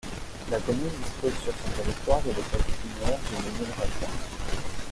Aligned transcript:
La 0.49 0.59
commune 0.61 0.89
dispose 0.89 1.35
sur 1.43 1.53
son 1.53 1.79
territoire 1.83 2.23
de 2.23 2.29
l'école 2.29 2.59
primaire 2.75 3.19
du 3.19 3.35
Mesnil-Racoin. 3.35 4.09